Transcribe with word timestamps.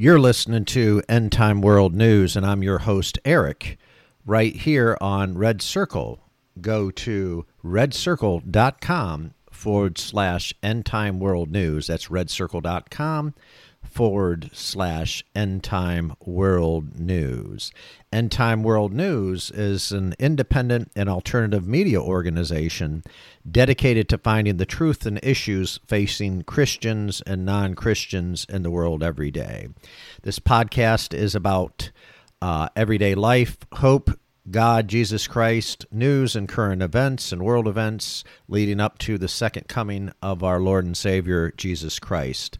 You're 0.00 0.20
listening 0.20 0.64
to 0.66 1.02
End 1.08 1.32
Time 1.32 1.60
World 1.60 1.92
News, 1.92 2.36
and 2.36 2.46
I'm 2.46 2.62
your 2.62 2.78
host, 2.78 3.18
Eric, 3.24 3.78
right 4.24 4.54
here 4.54 4.96
on 5.00 5.36
Red 5.36 5.60
Circle. 5.60 6.20
Go 6.60 6.92
to 6.92 7.44
redcircle.com 7.64 9.34
forward 9.50 9.98
slash 9.98 10.54
End 10.62 10.86
Time 10.86 11.18
World 11.18 11.50
News. 11.50 11.88
That's 11.88 12.06
redcircle.com 12.06 13.34
forward 13.82 14.50
slash 14.52 15.24
End 15.34 15.64
Time 15.64 16.14
World 16.24 16.98
News. 16.98 17.72
End 18.12 18.30
Time 18.30 18.62
World 18.62 18.92
News 18.92 19.50
is 19.50 19.92
an 19.92 20.14
independent 20.18 20.92
and 20.94 21.08
alternative 21.08 21.66
media 21.66 22.00
organization 22.00 23.02
dedicated 23.50 24.08
to 24.08 24.18
finding 24.18 24.56
the 24.56 24.66
truth 24.66 25.04
and 25.04 25.18
issues 25.22 25.80
facing 25.86 26.42
Christians 26.42 27.20
and 27.22 27.44
non 27.44 27.74
Christians 27.74 28.46
in 28.48 28.62
the 28.62 28.70
world 28.70 29.02
every 29.02 29.30
day. 29.30 29.68
This 30.22 30.38
podcast 30.38 31.12
is 31.12 31.34
about 31.34 31.90
uh, 32.40 32.68
everyday 32.76 33.14
life, 33.14 33.56
hope, 33.72 34.10
God, 34.50 34.88
Jesus 34.88 35.26
Christ, 35.26 35.84
news 35.90 36.34
and 36.34 36.48
current 36.48 36.82
events 36.82 37.32
and 37.32 37.42
world 37.42 37.68
events 37.68 38.24
leading 38.48 38.80
up 38.80 38.96
to 38.98 39.18
the 39.18 39.28
second 39.28 39.68
coming 39.68 40.10
of 40.22 40.42
our 40.42 40.60
Lord 40.60 40.86
and 40.86 40.96
Savior, 40.96 41.52
Jesus 41.56 41.98
Christ. 41.98 42.58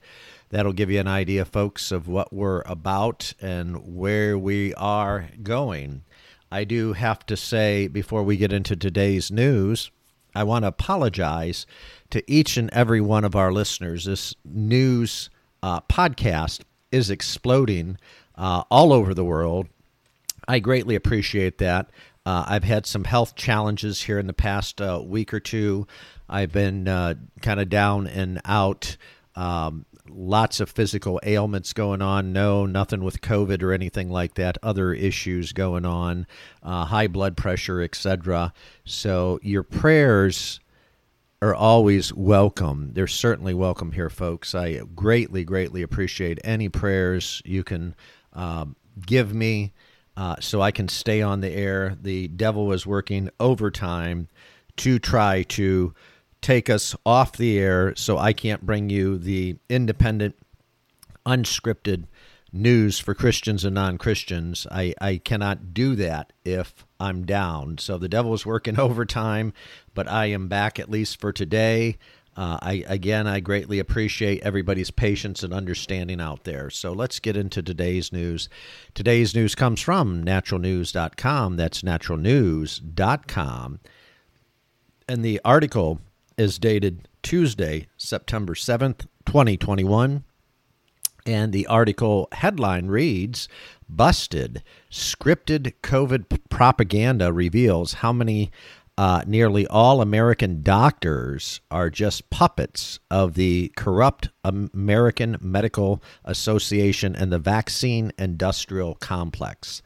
That'll 0.50 0.72
give 0.72 0.90
you 0.90 1.00
an 1.00 1.08
idea, 1.08 1.44
folks, 1.44 1.92
of 1.92 2.08
what 2.08 2.32
we're 2.32 2.62
about 2.62 3.34
and 3.40 3.96
where 3.96 4.38
we 4.38 4.72
are 4.74 5.28
going. 5.42 6.04
I 6.50 6.64
do 6.64 6.94
have 6.94 7.26
to 7.26 7.36
say, 7.36 7.86
before 7.88 8.22
we 8.22 8.38
get 8.38 8.52
into 8.52 8.74
today's 8.74 9.30
news, 9.30 9.90
I 10.34 10.44
want 10.44 10.62
to 10.62 10.68
apologize 10.68 11.66
to 12.10 12.22
each 12.30 12.56
and 12.56 12.70
every 12.72 13.00
one 13.00 13.24
of 13.24 13.36
our 13.36 13.52
listeners. 13.52 14.06
This 14.06 14.34
news 14.44 15.28
uh, 15.62 15.80
podcast 15.82 16.60
is 16.90 17.10
exploding 17.10 17.98
uh, 18.34 18.62
all 18.70 18.92
over 18.92 19.12
the 19.12 19.24
world. 19.24 19.68
I 20.46 20.60
greatly 20.60 20.94
appreciate 20.94 21.58
that. 21.58 21.90
Uh, 22.24 22.44
I've 22.46 22.64
had 22.64 22.86
some 22.86 23.04
health 23.04 23.34
challenges 23.36 24.02
here 24.02 24.18
in 24.18 24.26
the 24.26 24.32
past 24.32 24.80
uh, 24.80 25.02
week 25.04 25.34
or 25.34 25.40
two. 25.40 25.86
I've 26.28 26.52
been 26.52 26.88
uh, 26.88 27.14
kind 27.42 27.60
of 27.60 27.68
down 27.68 28.06
and 28.06 28.40
out. 28.44 28.96
Um, 29.34 29.84
lots 30.10 30.60
of 30.60 30.70
physical 30.70 31.20
ailments 31.22 31.72
going 31.72 32.02
on. 32.02 32.32
No, 32.32 32.66
nothing 32.66 33.02
with 33.02 33.20
COVID 33.20 33.62
or 33.62 33.72
anything 33.72 34.10
like 34.10 34.34
that. 34.34 34.58
Other 34.62 34.92
issues 34.92 35.52
going 35.52 35.84
on, 35.84 36.26
uh, 36.62 36.86
high 36.86 37.06
blood 37.06 37.36
pressure, 37.36 37.80
etc. 37.82 38.52
So 38.84 39.38
your 39.42 39.62
prayers 39.62 40.60
are 41.40 41.54
always 41.54 42.12
welcome. 42.12 42.90
They're 42.94 43.06
certainly 43.06 43.54
welcome 43.54 43.92
here, 43.92 44.10
folks. 44.10 44.54
I 44.54 44.80
greatly, 44.94 45.44
greatly 45.44 45.82
appreciate 45.82 46.38
any 46.42 46.68
prayers 46.68 47.40
you 47.44 47.62
can 47.62 47.94
um, 48.32 48.76
give 49.06 49.32
me 49.32 49.72
uh, 50.16 50.36
so 50.40 50.60
I 50.60 50.72
can 50.72 50.88
stay 50.88 51.22
on 51.22 51.40
the 51.40 51.50
air. 51.50 51.96
The 52.00 52.26
devil 52.28 52.72
is 52.72 52.86
working 52.86 53.30
overtime 53.38 54.28
to 54.78 54.98
try 54.98 55.44
to 55.44 55.94
take 56.40 56.70
us 56.70 56.94
off 57.04 57.32
the 57.36 57.58
air 57.58 57.94
so 57.96 58.18
I 58.18 58.32
can't 58.32 58.64
bring 58.64 58.90
you 58.90 59.18
the 59.18 59.56
independent, 59.68 60.36
unscripted 61.26 62.04
news 62.52 62.98
for 62.98 63.14
Christians 63.14 63.64
and 63.64 63.74
non 63.74 63.98
Christians. 63.98 64.66
I, 64.70 64.94
I 65.00 65.18
cannot 65.18 65.74
do 65.74 65.94
that 65.96 66.32
if 66.44 66.86
I'm 66.98 67.24
down. 67.24 67.78
So 67.78 67.98
the 67.98 68.08
devil 68.08 68.34
is 68.34 68.46
working 68.46 68.78
overtime, 68.80 69.52
but 69.94 70.08
I 70.08 70.26
am 70.26 70.48
back 70.48 70.78
at 70.78 70.90
least 70.90 71.20
for 71.20 71.32
today. 71.32 71.98
Uh, 72.36 72.56
I 72.62 72.84
again, 72.86 73.26
I 73.26 73.40
greatly 73.40 73.80
appreciate 73.80 74.42
everybody's 74.44 74.92
patience 74.92 75.42
and 75.42 75.52
understanding 75.52 76.20
out 76.20 76.44
there. 76.44 76.70
So 76.70 76.92
let's 76.92 77.18
get 77.18 77.36
into 77.36 77.64
today's 77.64 78.12
news. 78.12 78.48
Today's 78.94 79.34
news 79.34 79.56
comes 79.56 79.80
from 79.80 80.24
naturalnews.com. 80.24 81.56
That's 81.56 81.82
naturalnews.com. 81.82 83.80
And 85.08 85.24
the 85.24 85.40
article 85.44 86.00
is 86.38 86.58
dated 86.58 87.08
Tuesday, 87.22 87.88
September 87.96 88.54
7th, 88.54 89.06
2021. 89.26 90.24
And 91.26 91.52
the 91.52 91.66
article 91.66 92.28
headline 92.32 92.86
reads 92.86 93.48
Busted 93.86 94.62
Scripted 94.90 95.74
COVID 95.82 96.38
Propaganda 96.48 97.32
Reveals 97.32 97.94
How 97.94 98.12
Many 98.14 98.50
uh, 98.96 99.22
Nearly 99.26 99.66
All 99.66 100.00
American 100.00 100.62
Doctors 100.62 101.60
Are 101.70 101.90
Just 101.90 102.30
Puppets 102.30 102.98
of 103.10 103.34
the 103.34 103.70
Corrupt 103.76 104.30
American 104.42 105.36
Medical 105.40 106.02
Association 106.24 107.14
and 107.14 107.30
the 107.30 107.38
Vaccine 107.38 108.12
Industrial 108.16 108.94
Complex. 108.94 109.82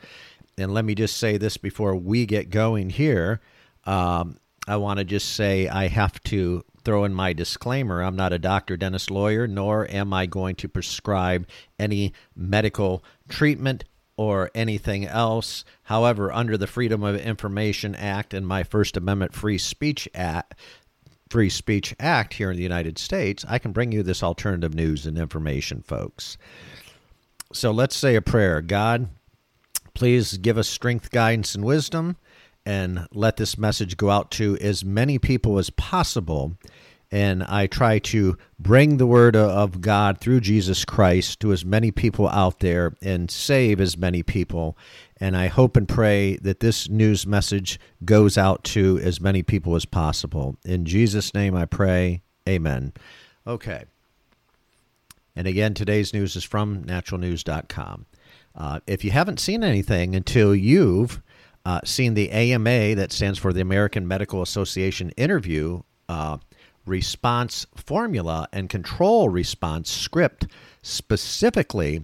And 0.57 0.73
let 0.73 0.85
me 0.85 0.95
just 0.95 1.17
say 1.17 1.39
this 1.39 1.57
before 1.57 1.97
we 1.97 2.25
get 2.25 2.51
going 2.51 2.91
here. 2.91 3.41
Um, 3.85 4.37
I 4.67 4.77
want 4.77 4.99
to 4.99 5.05
just 5.05 5.35
say 5.35 5.69
I 5.69 5.89
have 5.89 6.23
to 6.25 6.65
throw 6.85 7.05
in 7.05 7.15
my 7.15 7.33
disclaimer. 7.33 8.03
I'm 8.03 8.17
not 8.17 8.33
a 8.33 8.39
doctor, 8.39 8.77
dentist, 8.77 9.11
lawyer, 9.11 9.47
nor 9.47 9.89
am 9.91 10.13
I 10.13 10.27
going 10.27 10.57
to 10.57 10.69
prescribe 10.69 11.47
any 11.79 12.13
medical 12.37 13.05
treatment 13.29 13.85
or 14.17 14.51
anything 14.55 15.07
else. 15.07 15.65
However, 15.85 16.33
under 16.33 16.57
the 16.57 16.67
Freedom 16.67 17.03
of 17.03 17.17
Information 17.17 17.95
Act 17.95 18.35
and 18.35 18.47
my 18.47 18.63
First 18.63 18.97
Amendment 18.97 19.35
Free 19.35 19.59
Speech 19.59 20.09
Act, 20.15 20.55
Free 21.31 21.49
Speech 21.49 21.95
Act 21.99 22.35
here 22.35 22.51
in 22.51 22.57
the 22.57 22.63
United 22.63 22.99
States, 22.99 23.45
I 23.49 23.59
can 23.59 23.73
bring 23.73 23.91
you 23.91 24.03
this 24.03 24.23
alternative 24.23 24.75
news 24.75 25.07
and 25.07 25.19
information, 25.19 25.83
folks. 25.83 26.37
So 27.53 27.71
let's 27.71 27.97
say 27.97 28.15
a 28.15 28.23
prayer. 28.23 28.61
God, 28.61 29.09
please 29.95 30.37
give 30.37 30.59
us 30.59 30.69
strength, 30.69 31.11
guidance, 31.11 31.55
and 31.55 31.65
wisdom 31.65 32.17
and 32.65 33.07
let 33.13 33.37
this 33.37 33.59
message 33.59 33.97
go 33.97 34.11
out 34.11 34.31
to 34.33 34.57
as 34.61 34.85
many 34.85 35.19
people 35.19 35.59
as 35.59 35.71
possible. 35.71 36.57
And 37.11 37.43
I 37.43 37.67
try 37.67 37.99
to 37.99 38.39
bring 38.59 38.97
the 38.97 39.07
word 39.07 39.37
of 39.37 39.83
God 39.83 40.19
through 40.19 40.41
Jesus 40.41 40.85
Christ 40.87 41.41
to 41.41 41.53
as 41.53 41.65
many 41.65 41.91
people 41.91 42.27
out 42.29 42.61
there 42.61 42.95
and 43.03 43.31
save 43.31 43.81
as 43.81 43.99
many 43.99 44.23
people. 44.23 44.79
And 45.19 45.37
I 45.37 45.49
hope 45.49 45.77
and 45.77 45.87
pray 45.87 46.37
that 46.37 46.61
this 46.61 46.89
news 46.89 47.27
message 47.27 47.79
goes 48.05 48.39
out 48.39 48.65
to 48.65 48.99
as 49.03 49.21
many 49.21 49.43
people 49.43 49.77
as 49.77 49.85
possible. 49.85 50.57
In 50.65 50.87
Jesus' 50.87 51.35
name 51.35 51.55
I 51.55 51.67
pray. 51.67 52.23
Amen. 52.49 52.95
Okay. 53.47 53.85
And 55.37 55.47
again, 55.47 55.75
today's 55.75 56.15
news 56.15 56.35
is 56.35 56.45
from 56.45 56.85
naturalnews.com. 56.85 58.07
Uh, 58.55 58.81
if 58.87 59.05
you 59.05 59.11
haven't 59.11 59.41
seen 59.41 59.63
anything 59.65 60.15
until 60.15 60.55
you've 60.55 61.23
uh, 61.65 61.81
seen 61.85 62.15
the 62.15 62.31
AMA, 62.31 62.95
that 62.95 63.13
stands 63.13 63.39
for 63.39 63.53
the 63.53 63.61
American 63.61 64.07
Medical 64.07 64.43
Association, 64.43 65.11
interview 65.11 65.83
uh, 66.09 66.39
response 66.87 67.67
formula 67.77 68.49
and 68.53 68.69
control 68.69 69.29
response 69.29 69.91
script 69.91 70.47
specifically 70.83 72.03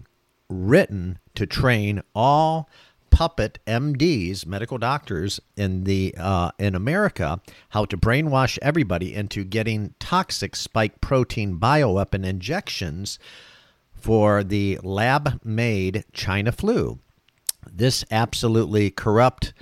written 0.48 1.18
to 1.34 1.46
train 1.46 2.02
all 2.14 2.68
puppet 3.10 3.58
MDs, 3.66 4.46
medical 4.46 4.78
doctors 4.78 5.40
in 5.56 5.84
the 5.84 6.14
uh, 6.18 6.50
in 6.58 6.74
America, 6.74 7.40
how 7.70 7.84
to 7.86 7.96
brainwash 7.96 8.58
everybody 8.62 9.14
into 9.14 9.44
getting 9.44 9.94
toxic 9.98 10.54
spike 10.54 11.00
protein 11.00 11.58
bioweapon 11.58 12.24
injections 12.24 13.18
for 13.92 14.44
the 14.44 14.78
lab-made 14.82 16.04
China 16.12 16.52
flu 16.52 16.98
this 17.72 18.04
absolutely 18.10 18.90
corrupt, 18.90 19.52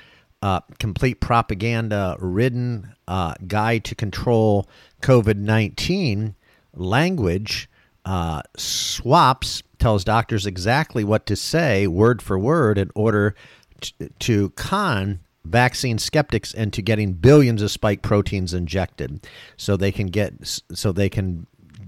uh, 0.42 0.60
complete 0.78 1.20
propaganda 1.20 2.16
ridden 2.18 2.94
uh, 3.08 3.34
guide 3.46 3.84
to 3.84 3.94
control 3.94 4.68
COVID 5.02 5.36
19 5.36 6.34
language 6.74 7.68
uh, 8.04 8.42
swaps 8.56 9.62
tells 9.78 10.04
doctors 10.04 10.46
exactly 10.46 11.04
what 11.04 11.26
to 11.26 11.36
say 11.36 11.86
word 11.86 12.22
for 12.22 12.38
word 12.38 12.78
in 12.78 12.90
order 12.94 13.34
to, 13.80 13.92
to 14.18 14.50
con 14.50 15.20
vaccine 15.44 15.98
skeptics 15.98 16.52
into 16.54 16.82
getting 16.82 17.12
billions 17.12 17.62
of 17.62 17.70
spike 17.70 18.02
proteins 18.02 18.54
injected 18.54 19.26
so 19.56 19.76
they 19.76 19.92
can 19.92 20.06
get 20.06 20.34
so 20.72 20.92
they 20.92 21.08
can 21.08 21.46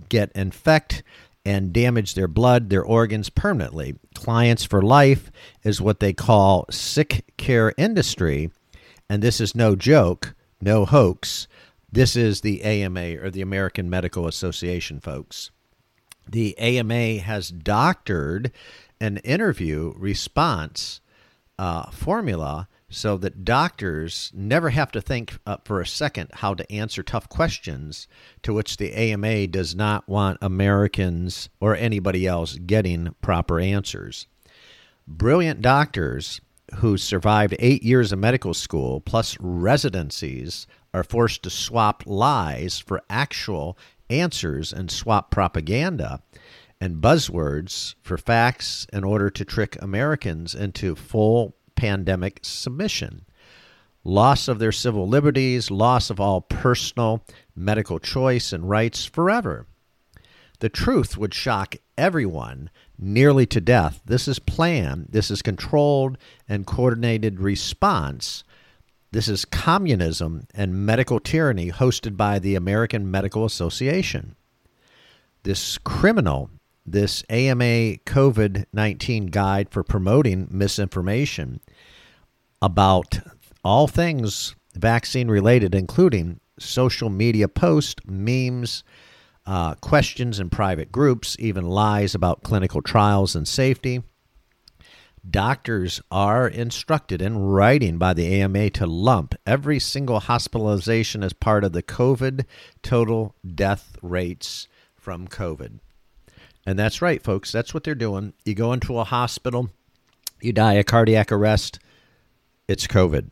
get 0.08 0.30
infect 0.34 1.02
and 1.44 1.72
damage 1.72 2.14
their 2.14 2.28
blood, 2.28 2.70
their 2.70 2.84
organs 2.84 3.30
permanently. 3.30 3.96
Clients 4.14 4.64
for 4.64 4.82
life 4.82 5.30
is 5.62 5.80
what 5.80 6.00
they 6.00 6.12
call 6.12 6.66
sick 6.70 7.24
care 7.36 7.72
industry, 7.76 8.50
and 9.08 9.22
this 9.22 9.40
is 9.40 9.54
no 9.54 9.74
joke, 9.74 10.34
no 10.60 10.84
hoax. 10.84 11.48
This 11.90 12.16
is 12.16 12.42
the 12.42 12.62
AMA 12.62 13.16
or 13.16 13.30
the 13.30 13.40
American 13.40 13.88
Medical 13.88 14.26
Association, 14.26 15.00
folks. 15.00 15.50
The 16.28 16.58
AMA 16.58 17.18
has 17.20 17.48
doctored 17.48 18.52
an 19.00 19.18
interview 19.18 19.94
response 19.96 21.00
uh, 21.58 21.90
formula 21.90 22.68
so 22.90 23.18
that 23.18 23.44
doctors 23.44 24.32
never 24.34 24.70
have 24.70 24.90
to 24.92 25.00
think 25.00 25.38
uh, 25.46 25.58
for 25.64 25.80
a 25.80 25.86
second 25.86 26.30
how 26.34 26.54
to 26.54 26.70
answer 26.72 27.02
tough 27.02 27.28
questions 27.28 28.08
to 28.42 28.54
which 28.54 28.78
the 28.78 28.94
AMA 28.94 29.46
does 29.48 29.74
not 29.74 30.08
want 30.08 30.38
Americans 30.40 31.48
or 31.60 31.76
anybody 31.76 32.26
else 32.26 32.56
getting 32.56 33.14
proper 33.20 33.60
answers. 33.60 34.26
Brilliant 35.06 35.60
doctors 35.60 36.40
who 36.76 36.96
survived 36.96 37.56
eight 37.58 37.82
years 37.82 38.12
of 38.12 38.18
medical 38.18 38.54
school 38.54 39.00
plus 39.00 39.36
residencies 39.40 40.66
are 40.94 41.04
forced 41.04 41.42
to 41.42 41.50
swap 41.50 42.02
lies 42.06 42.78
for 42.78 43.02
actual 43.10 43.76
answers 44.10 44.72
and 44.72 44.90
swap 44.90 45.30
propaganda 45.30 46.22
and 46.80 47.02
buzzwords 47.02 47.94
for 48.02 48.16
facts 48.16 48.86
in 48.92 49.04
order 49.04 49.28
to 49.30 49.44
trick 49.44 49.76
Americans 49.82 50.54
into 50.54 50.94
full 50.94 51.54
pandemic 51.78 52.40
submission. 52.42 53.24
Loss 54.02 54.48
of 54.48 54.58
their 54.58 54.72
civil 54.72 55.06
liberties, 55.06 55.70
loss 55.70 56.10
of 56.10 56.18
all 56.18 56.40
personal 56.40 57.24
medical 57.54 58.00
choice 58.00 58.52
and 58.52 58.68
rights 58.68 59.04
forever. 59.06 59.64
The 60.58 60.68
truth 60.68 61.16
would 61.16 61.32
shock 61.32 61.76
everyone 61.96 62.70
nearly 62.98 63.46
to 63.46 63.60
death. 63.60 64.00
This 64.04 64.26
is 64.26 64.40
planned, 64.40 65.06
this 65.10 65.30
is 65.30 65.40
controlled 65.40 66.18
and 66.48 66.66
coordinated 66.66 67.38
response. 67.38 68.42
This 69.12 69.28
is 69.28 69.44
communism 69.44 70.48
and 70.54 70.84
medical 70.84 71.20
tyranny 71.20 71.70
hosted 71.70 72.16
by 72.16 72.40
the 72.40 72.56
American 72.56 73.08
Medical 73.08 73.44
Association. 73.44 74.34
This 75.44 75.78
criminal 75.78 76.50
this 76.92 77.22
AMA 77.30 77.98
COVID 78.06 78.66
19 78.72 79.26
guide 79.26 79.70
for 79.70 79.82
promoting 79.82 80.48
misinformation 80.50 81.60
about 82.60 83.20
all 83.64 83.86
things 83.86 84.54
vaccine 84.74 85.28
related, 85.28 85.74
including 85.74 86.40
social 86.58 87.10
media 87.10 87.48
posts, 87.48 88.02
memes, 88.06 88.82
uh, 89.46 89.74
questions 89.76 90.38
in 90.38 90.50
private 90.50 90.92
groups, 90.92 91.36
even 91.38 91.66
lies 91.66 92.14
about 92.14 92.42
clinical 92.42 92.82
trials 92.82 93.34
and 93.34 93.48
safety. 93.48 94.02
Doctors 95.28 96.00
are 96.10 96.48
instructed 96.48 97.20
in 97.20 97.38
writing 97.38 97.98
by 97.98 98.14
the 98.14 98.40
AMA 98.40 98.70
to 98.70 98.86
lump 98.86 99.34
every 99.46 99.78
single 99.78 100.20
hospitalization 100.20 101.22
as 101.22 101.32
part 101.32 101.64
of 101.64 101.72
the 101.72 101.82
COVID 101.82 102.44
total 102.82 103.34
death 103.54 103.96
rates 104.00 104.68
from 104.94 105.28
COVID. 105.28 105.80
And 106.68 106.78
that's 106.78 107.00
right, 107.00 107.22
folks. 107.22 107.50
That's 107.50 107.72
what 107.72 107.82
they're 107.82 107.94
doing. 107.94 108.34
You 108.44 108.54
go 108.54 108.74
into 108.74 108.98
a 108.98 109.04
hospital, 109.04 109.70
you 110.42 110.52
die 110.52 110.74
a 110.74 110.84
cardiac 110.84 111.32
arrest, 111.32 111.78
it's 112.68 112.86
COVID. 112.86 113.30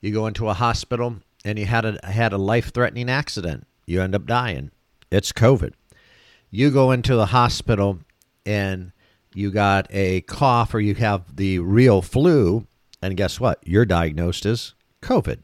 You 0.00 0.14
go 0.14 0.26
into 0.26 0.48
a 0.48 0.54
hospital 0.54 1.16
and 1.44 1.58
you 1.58 1.66
had 1.66 1.84
a 1.84 1.98
had 2.02 2.32
a 2.32 2.38
life-threatening 2.38 3.10
accident, 3.10 3.66
you 3.84 4.00
end 4.00 4.14
up 4.14 4.24
dying. 4.24 4.70
It's 5.10 5.30
COVID. 5.30 5.74
You 6.50 6.70
go 6.70 6.90
into 6.90 7.16
the 7.16 7.26
hospital 7.26 7.98
and 8.46 8.92
you 9.34 9.50
got 9.50 9.86
a 9.90 10.22
cough 10.22 10.72
or 10.72 10.80
you 10.80 10.94
have 10.94 11.36
the 11.36 11.58
real 11.58 12.00
flu, 12.00 12.66
and 13.02 13.14
guess 13.14 13.38
what? 13.38 13.58
You're 13.62 13.84
diagnosed 13.84 14.46
as 14.46 14.72
COVID. 15.02 15.40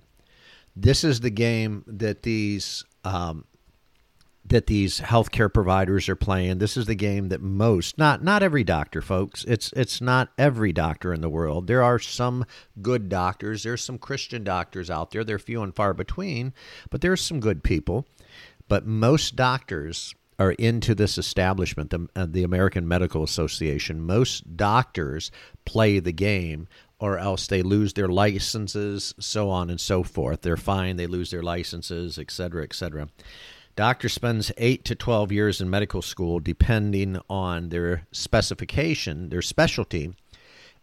This 0.74 1.04
is 1.04 1.20
the 1.20 1.28
game 1.28 1.84
that 1.86 2.22
these 2.22 2.82
um, 3.04 3.44
that 4.48 4.66
these 4.66 5.00
healthcare 5.00 5.52
providers 5.52 6.08
are 6.08 6.16
playing. 6.16 6.58
This 6.58 6.76
is 6.76 6.86
the 6.86 6.94
game 6.94 7.28
that 7.28 7.42
most, 7.42 7.98
not 7.98 8.22
not 8.22 8.42
every 8.42 8.64
doctor, 8.64 9.02
folks. 9.02 9.44
It's 9.44 9.72
it's 9.72 10.00
not 10.00 10.30
every 10.38 10.72
doctor 10.72 11.12
in 11.12 11.20
the 11.20 11.28
world. 11.28 11.66
There 11.66 11.82
are 11.82 11.98
some 11.98 12.44
good 12.80 13.08
doctors. 13.08 13.62
There's 13.62 13.84
some 13.84 13.98
Christian 13.98 14.44
doctors 14.44 14.90
out 14.90 15.10
there. 15.10 15.24
They're 15.24 15.38
few 15.38 15.62
and 15.62 15.74
far 15.74 15.94
between, 15.94 16.52
but 16.90 17.00
there's 17.00 17.20
some 17.20 17.40
good 17.40 17.62
people. 17.62 18.06
But 18.68 18.86
most 18.86 19.36
doctors 19.36 20.14
are 20.38 20.52
into 20.52 20.94
this 20.94 21.16
establishment, 21.16 21.90
the, 21.90 22.08
uh, 22.14 22.26
the 22.28 22.42
American 22.42 22.86
Medical 22.86 23.22
Association. 23.22 24.02
Most 24.02 24.56
doctors 24.56 25.30
play 25.64 25.98
the 25.98 26.12
game 26.12 26.68
or 26.98 27.18
else 27.18 27.46
they 27.46 27.62
lose 27.62 27.92
their 27.92 28.08
licenses, 28.08 29.14
so 29.18 29.50
on 29.50 29.70
and 29.70 29.80
so 29.80 30.02
forth. 30.02 30.42
They're 30.42 30.56
fined, 30.56 30.98
they 30.98 31.06
lose 31.06 31.30
their 31.30 31.42
licenses, 31.42 32.18
et 32.18 32.30
cetera, 32.30 32.64
et 32.64 32.74
cetera. 32.74 33.08
Doctor 33.76 34.08
spends 34.08 34.50
8 34.56 34.84
to 34.86 34.94
12 34.94 35.30
years 35.32 35.60
in 35.60 35.68
medical 35.68 36.00
school 36.00 36.40
depending 36.40 37.20
on 37.28 37.68
their 37.68 38.06
specification, 38.10 39.28
their 39.28 39.42
specialty, 39.42 40.14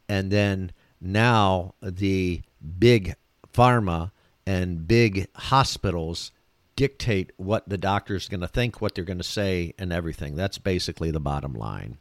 and 0.08 0.32
then 0.32 0.72
now 1.02 1.74
the 1.82 2.44
big 2.80 3.16
pharma 3.52 4.12
and 4.46 4.88
big 4.88 5.28
hospitals 5.36 6.32
dictate 6.76 7.32
what 7.38 7.68
the 7.68 7.78
doctor's 7.80 8.30
going 8.30 8.42
to 8.42 8.48
think, 8.48 8.80
what 8.80 8.94
they're 8.94 9.04
going 9.04 9.18
to 9.18 9.24
say, 9.24 9.74
and 9.80 9.92
everything. 9.92 10.36
That's 10.36 10.60
basically 10.60 11.10
the 11.10 11.20
bottom 11.20 11.54
line. 11.54 11.98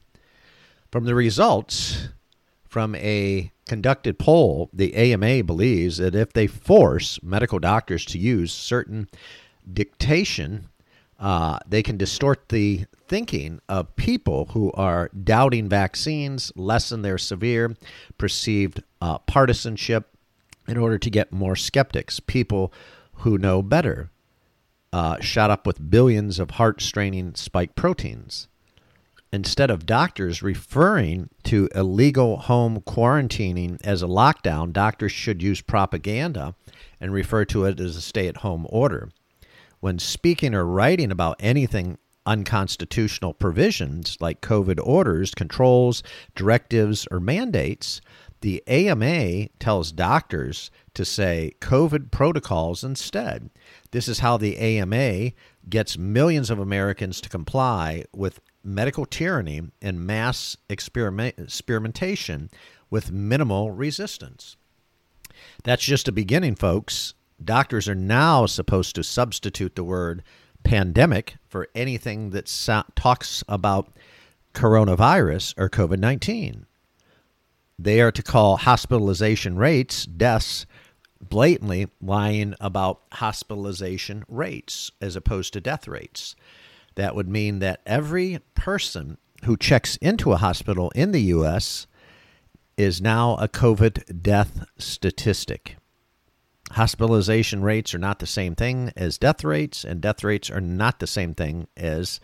From 0.91 1.05
the 1.05 1.15
results 1.15 2.09
from 2.69 2.95
a 2.97 3.51
conducted 3.67 4.19
poll, 4.19 4.69
the 4.73 4.95
AMA 4.95 5.45
believes 5.45 5.97
that 5.99 6.15
if 6.15 6.35
they 6.35 6.47
force 6.47 7.19
medical 7.23 7.59
doctors 7.59 8.05
to 8.07 8.19
use 8.19 8.53
certain 8.53 9.09
dictation 9.71 10.69
uh, 11.23 11.61
they 11.69 11.85
can 11.85 11.97
distort 11.97 12.49
the 12.49 12.85
thinking 13.07 13.61
of 13.69 13.95
people 13.95 14.47
who 14.55 14.73
are 14.73 15.09
doubting 15.23 15.69
vaccines, 15.69 16.51
lessen 16.57 17.03
their 17.03 17.17
severe 17.17 17.77
perceived 18.19 18.83
uh, 19.01 19.19
partisanship 19.19 20.09
in 20.67 20.77
order 20.77 20.99
to 20.99 21.09
get 21.09 21.33
more 21.33 21.55
skeptics, 21.55 22.19
people 22.19 22.73
who 23.19 23.39
know 23.39 23.63
better, 23.63 24.11
uh, 24.93 25.21
shot 25.21 25.49
up 25.49 25.65
with 25.65 25.89
billions 25.89 26.41
of 26.41 26.53
heart 26.53 26.83
straining 26.83 27.37
spike 27.37 27.77
proteins. 27.77 28.49
Instead 29.33 29.71
of 29.71 29.87
doctors 29.87 30.43
referring 30.43 31.31
to 31.45 31.69
illegal 31.73 32.37
home 32.37 32.81
quarantining 32.81 33.81
as 33.85 34.03
a 34.03 34.07
lockdown, 34.07 34.73
doctors 34.73 35.13
should 35.13 35.41
use 35.41 35.61
propaganda 35.61 36.57
and 37.01 37.13
refer 37.13 37.45
to 37.45 37.65
it 37.65 37.79
as 37.79 37.97
a 37.97 38.01
stay 38.01 38.27
at 38.27 38.39
home 38.39 38.67
order 38.69 39.09
when 39.83 39.99
speaking 39.99 40.55
or 40.55 40.65
writing 40.65 41.11
about 41.11 41.35
anything 41.41 41.99
unconstitutional 42.25 43.35
provisions 43.35 44.17
like 44.21 44.41
COVID 44.41 44.79
orders, 44.81 45.35
controls, 45.35 46.05
directives, 46.37 47.09
or 47.11 47.19
mandates, 47.19 48.01
the 48.43 48.63
AMA 48.69 49.49
tells 49.59 49.91
doctors 49.91 50.71
to 50.95 51.05
say 51.05 51.55
COVID 51.61 52.13
protocols 52.13 52.85
instead. 52.85 53.51
This 53.91 54.07
is 54.07 54.21
how 54.21 54.37
the 54.37 54.57
AMA 54.57 55.33
gets 55.69 55.99
millions 55.99 56.49
of 56.49 56.61
Americans 56.61 57.21
to 57.21 57.29
comply 57.29 58.05
with 58.15 58.39
medical 58.63 59.05
tyranny 59.05 59.63
and 59.83 60.07
mass 60.07 60.57
experiment, 60.69 61.35
experimentation 61.39 62.51
with 62.89 63.11
minimal 63.11 63.73
resistance. 63.73 64.57
That's 65.65 65.83
just 65.83 66.07
a 66.07 66.13
beginning, 66.13 66.55
folks. 66.55 67.15
Doctors 67.45 67.89
are 67.89 67.95
now 67.95 68.47
supposed 68.47 68.95
to 68.95 69.03
substitute 69.03 69.75
the 69.75 69.85
word 69.85 70.23
pandemic 70.65 71.37
for 71.49 71.69
anything 71.75 72.31
that 72.31 72.49
so- 72.49 72.85
talks 72.95 73.43
about 73.49 73.93
coronavirus 74.55 75.55
or 75.57 75.69
COVID 75.69 75.99
19. 75.99 76.67
They 77.79 78.01
are 78.01 78.13
to 78.13 78.23
call 78.23 78.59
hospitalization 78.59 79.57
rates 79.57 80.05
deaths 80.05 80.67
blatantly 81.21 81.89
lying 82.01 82.55
about 82.61 83.03
hospitalization 83.13 84.25
rates 84.29 84.91
as 85.01 85.17
opposed 85.17 85.53
to 85.53 85.61
death 85.61 85.89
rates. 85.89 86.35
That 86.97 87.15
would 87.15 87.29
mean 87.29 87.61
that 87.61 87.81
every 87.87 88.41
person 88.55 89.19
who 89.45 89.57
checks 89.57 89.97
into 89.97 90.33
a 90.33 90.37
hospital 90.37 90.91
in 90.95 91.13
the 91.13 91.23
U.S. 91.23 91.87
is 92.77 93.01
now 93.01 93.37
a 93.37 93.49
COVID 93.49 94.23
death 94.23 94.65
statistic 94.79 95.77
hospitalization 96.73 97.63
rates 97.63 97.95
are 97.95 97.99
not 97.99 98.19
the 98.19 98.27
same 98.27 98.55
thing 98.55 98.93
as 98.97 99.19
death 99.19 99.45
rates, 99.45 99.85
and 99.85 100.01
death 100.01 100.25
rates 100.25 100.51
are 100.51 100.61
not 100.61 100.99
the 100.99 101.07
same 101.07 101.35
thing 101.35 101.67
as 101.77 102.21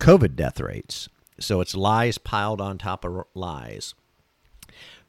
COVID 0.00 0.36
death 0.36 0.60
rates. 0.60 1.08
So 1.38 1.60
it's 1.60 1.74
lies 1.74 2.18
piled 2.18 2.60
on 2.60 2.78
top 2.78 3.04
of 3.04 3.24
lies. 3.34 3.94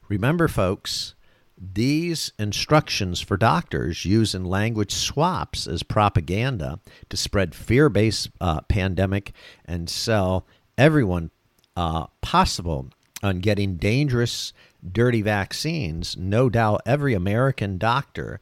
Remember, 0.08 0.48
folks, 0.48 1.14
these 1.56 2.32
instructions 2.38 3.20
for 3.20 3.36
doctors 3.36 4.04
using 4.04 4.44
language 4.44 4.92
swaps 4.92 5.66
as 5.66 5.82
propaganda 5.82 6.80
to 7.08 7.16
spread 7.16 7.54
fear 7.54 7.88
based 7.88 8.30
uh, 8.40 8.60
pandemic 8.62 9.32
and 9.64 9.88
sell 9.88 10.46
everyone 10.76 11.30
uh, 11.76 12.06
possible 12.20 12.88
on 13.22 13.38
getting 13.38 13.76
dangerous, 13.76 14.52
dirty 14.86 15.22
vaccines, 15.22 16.16
no 16.16 16.50
doubt 16.50 16.82
every 16.84 17.14
American 17.14 17.78
doctor 17.78 18.40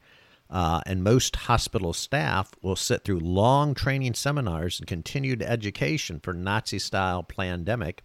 uh, 0.53 0.81
and 0.85 1.03
most 1.03 1.35
hospital 1.35 1.93
staff 1.93 2.51
will 2.61 2.75
sit 2.75 3.03
through 3.03 3.19
long 3.19 3.73
training 3.73 4.13
seminars 4.13 4.79
and 4.79 4.87
continued 4.87 5.41
education 5.41 6.19
for 6.19 6.31
Nazi 6.31 6.77
style 6.77 7.23
pandemic 7.23 8.03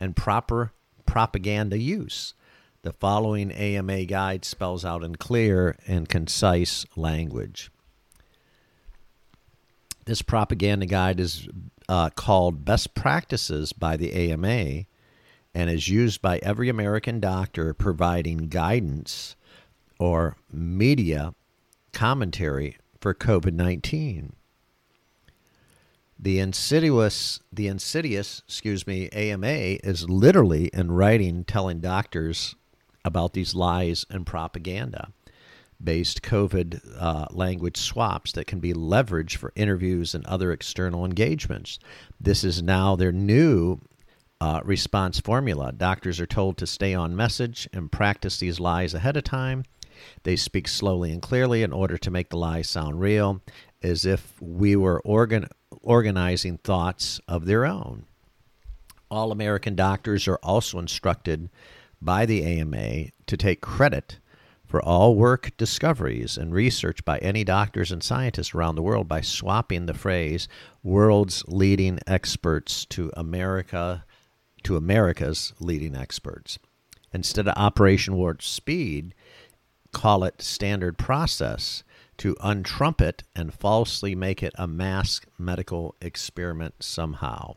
and 0.00 0.16
proper 0.16 0.72
propaganda 1.06 1.78
use. 1.78 2.34
The 2.82 2.92
following 2.92 3.52
AMA 3.52 4.06
guide 4.06 4.44
spells 4.44 4.84
out 4.84 5.04
in 5.04 5.14
clear 5.14 5.76
and 5.86 6.08
concise 6.08 6.86
language. 6.96 7.70
This 10.06 10.22
propaganda 10.22 10.86
guide 10.86 11.20
is 11.20 11.46
uh, 11.88 12.10
called 12.10 12.64
Best 12.64 12.96
Practices 12.96 13.72
by 13.72 13.96
the 13.96 14.12
AMA 14.12 14.86
and 15.54 15.70
is 15.70 15.88
used 15.88 16.20
by 16.20 16.38
every 16.38 16.68
American 16.68 17.20
doctor 17.20 17.74
providing 17.74 18.48
guidance 18.48 19.36
or 20.00 20.36
media 20.50 21.34
commentary 21.92 22.76
for 23.00 23.14
COVID 23.14 23.52
19. 23.52 24.34
The 26.18 26.38
insidious, 26.38 27.40
the 27.50 27.66
insidious, 27.66 28.42
excuse 28.46 28.86
me, 28.86 29.08
AMA 29.10 29.46
is 29.46 30.10
literally 30.10 30.66
in 30.66 30.92
writing 30.92 31.44
telling 31.44 31.80
doctors 31.80 32.54
about 33.04 33.32
these 33.32 33.54
lies 33.54 34.04
and 34.10 34.26
propaganda 34.26 35.12
based 35.82 36.22
COVID 36.22 36.80
uh, 36.98 37.26
language 37.30 37.76
swaps 37.76 38.32
that 38.32 38.46
can 38.46 38.60
be 38.60 38.72
leveraged 38.72 39.36
for 39.36 39.52
interviews 39.56 40.14
and 40.14 40.26
other 40.26 40.52
external 40.52 41.04
engagements. 41.04 41.78
This 42.20 42.44
is 42.44 42.62
now 42.62 42.96
their 42.96 43.12
new 43.12 43.80
uh, 44.40 44.60
response 44.64 45.20
formula. 45.20 45.72
Doctors 45.72 46.20
are 46.20 46.26
told 46.26 46.56
to 46.58 46.66
stay 46.66 46.94
on 46.94 47.16
message 47.16 47.68
and 47.72 47.90
practice 47.90 48.38
these 48.38 48.60
lies 48.60 48.94
ahead 48.94 49.16
of 49.16 49.24
time. 49.24 49.64
They 50.22 50.36
speak 50.36 50.68
slowly 50.68 51.12
and 51.12 51.22
clearly 51.22 51.62
in 51.62 51.72
order 51.72 51.96
to 51.98 52.10
make 52.10 52.30
the 52.30 52.36
lies 52.36 52.68
sound 52.68 53.00
real, 53.00 53.42
as 53.82 54.04
if 54.04 54.40
we 54.40 54.76
were 54.76 55.00
organ- 55.00 55.48
organizing 55.82 56.58
thoughts 56.58 57.20
of 57.26 57.46
their 57.46 57.64
own. 57.64 58.06
All 59.10 59.32
American 59.32 59.74
doctors 59.74 60.28
are 60.28 60.38
also 60.42 60.78
instructed 60.78 61.50
by 62.00 62.26
the 62.26 62.44
AMA 62.44 63.06
to 63.26 63.36
take 63.36 63.60
credit 63.60 64.18
for 64.70 64.80
all 64.80 65.16
work, 65.16 65.50
discoveries, 65.56 66.38
and 66.38 66.54
research 66.54 67.04
by 67.04 67.18
any 67.18 67.42
doctors 67.42 67.90
and 67.90 68.04
scientists 68.04 68.54
around 68.54 68.76
the 68.76 68.82
world 68.82 69.08
by 69.08 69.20
swapping 69.20 69.86
the 69.86 69.94
phrase 69.94 70.46
world's 70.84 71.44
leading 71.48 71.98
experts 72.06 72.84
to 72.84 73.10
America 73.16 74.04
to 74.62 74.76
America's 74.76 75.54
leading 75.58 75.96
experts. 75.96 76.58
Instead 77.12 77.48
of 77.48 77.54
Operation 77.56 78.14
Warp 78.14 78.42
Speed, 78.42 79.14
call 79.92 80.24
it 80.24 80.42
standard 80.42 80.98
process 80.98 81.82
to 82.18 82.36
untrumpet 82.42 83.22
and 83.34 83.54
falsely 83.54 84.14
make 84.14 84.42
it 84.42 84.52
a 84.56 84.66
mass 84.66 85.20
medical 85.38 85.94
experiment 86.00 86.74
somehow. 86.80 87.54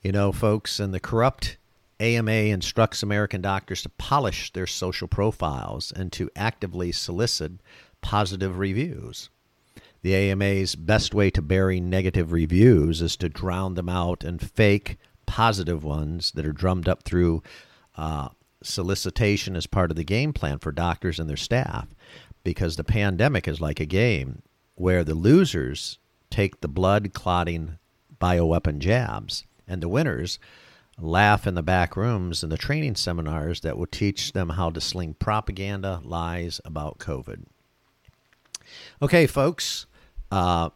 You 0.00 0.12
know, 0.12 0.32
folks, 0.32 0.78
and 0.78 0.94
the 0.94 1.00
corrupt 1.00 1.56
AMA 1.98 2.30
instructs 2.30 3.02
American 3.02 3.40
doctors 3.40 3.82
to 3.82 3.88
polish 3.88 4.52
their 4.52 4.66
social 4.66 5.08
profiles 5.08 5.92
and 5.92 6.12
to 6.12 6.30
actively 6.36 6.92
solicit 6.92 7.52
positive 8.00 8.58
reviews. 8.58 9.30
The 10.02 10.14
AMA's 10.14 10.74
best 10.74 11.14
way 11.14 11.30
to 11.30 11.40
bury 11.40 11.80
negative 11.80 12.30
reviews 12.30 13.00
is 13.00 13.16
to 13.16 13.28
drown 13.28 13.74
them 13.74 13.88
out 13.88 14.22
and 14.22 14.40
fake 14.40 14.98
positive 15.24 15.82
ones 15.82 16.32
that 16.32 16.44
are 16.44 16.52
drummed 16.52 16.88
up 16.88 17.04
through 17.04 17.42
uh, 17.96 18.28
solicitation 18.64 19.56
as 19.56 19.66
part 19.66 19.90
of 19.90 19.96
the 19.96 20.04
game 20.04 20.32
plan 20.32 20.58
for 20.58 20.72
doctors 20.72 21.18
and 21.20 21.28
their 21.28 21.36
staff. 21.36 21.88
Because 22.42 22.76
the 22.76 22.84
pandemic 22.84 23.48
is 23.48 23.60
like 23.60 23.80
a 23.80 23.86
game 23.86 24.42
where 24.74 25.04
the 25.04 25.14
losers 25.14 25.98
take 26.30 26.60
the 26.60 26.68
blood 26.68 27.12
clotting 27.12 27.78
bioweapon 28.20 28.78
jabs, 28.78 29.44
and 29.68 29.82
the 29.82 29.88
winners 29.88 30.38
laugh 30.98 31.46
in 31.46 31.54
the 31.54 31.62
back 31.62 31.96
rooms 31.96 32.42
in 32.42 32.50
the 32.50 32.56
training 32.56 32.94
seminars 32.94 33.60
that 33.60 33.76
will 33.76 33.86
teach 33.86 34.32
them 34.32 34.50
how 34.50 34.70
to 34.70 34.80
sling 34.80 35.14
propaganda 35.14 36.00
lies 36.04 36.60
about 36.64 36.98
COVID. 36.98 37.44
Okay, 39.02 39.26
folks, 39.26 39.86
uh, 40.30 40.70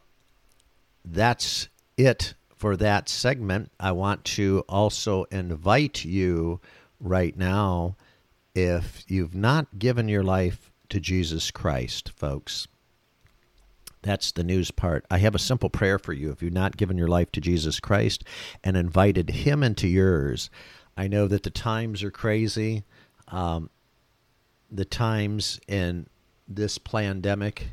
that's 1.04 1.68
it 1.96 2.34
for 2.56 2.76
that 2.76 3.08
segment. 3.08 3.70
I 3.78 3.92
want 3.92 4.24
to 4.24 4.64
also 4.68 5.24
invite 5.30 6.04
you 6.04 6.60
right 7.00 7.36
now, 7.36 7.96
if 8.54 9.04
you've 9.08 9.34
not 9.34 9.78
given 9.78 10.08
your 10.08 10.22
life 10.22 10.70
to 10.88 11.00
Jesus 11.00 11.50
Christ, 11.50 12.10
folks, 12.10 12.66
that's 14.02 14.32
the 14.32 14.44
news 14.44 14.70
part. 14.70 15.04
I 15.10 15.18
have 15.18 15.34
a 15.34 15.40
simple 15.40 15.70
prayer 15.70 15.98
for 15.98 16.12
you. 16.12 16.30
If 16.30 16.42
you've 16.42 16.52
not 16.52 16.76
given 16.76 16.96
your 16.96 17.08
life 17.08 17.32
to 17.32 17.40
Jesus 17.40 17.80
Christ 17.80 18.24
and 18.62 18.76
invited 18.76 19.30
Him 19.30 19.62
into 19.62 19.88
yours, 19.88 20.50
I 20.96 21.08
know 21.08 21.28
that 21.28 21.42
the 21.42 21.50
times 21.50 22.02
are 22.02 22.10
crazy. 22.10 22.84
Um, 23.28 23.70
the 24.70 24.84
times 24.84 25.60
in 25.68 26.06
this 26.46 26.78
pandemic 26.78 27.68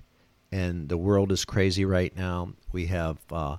and 0.51 0.89
the 0.89 0.97
world 0.97 1.31
is 1.31 1.45
crazy 1.45 1.85
right 1.85 2.15
now. 2.15 2.53
We 2.71 2.87
have 2.87 3.17
uh, 3.31 3.57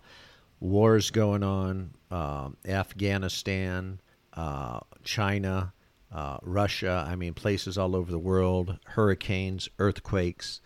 wars 0.61 1.11
going 1.11 1.43
on, 1.43 1.91
uh, 2.11 2.51
Afghanistan, 2.67 4.01
uh, 4.35 4.81
China, 5.07 5.73
uh, 6.13 6.37
Russia. 6.43 7.07
I 7.09 7.17
mean, 7.17 7.33
places 7.33 7.79
all 7.79 7.97
over 7.97 8.11
the 8.11 8.19
world, 8.19 8.79
hurricanes, 8.85 9.69
earthquakes. 9.79 10.61